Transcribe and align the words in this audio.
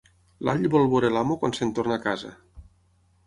L'all 0.47 0.63
vol 0.75 0.87
veure 0.93 1.11
l'amo 1.17 1.37
quan 1.43 1.53
se'n 1.57 1.73
torna 1.79 1.97
a 1.99 2.03
casa. 2.07 2.31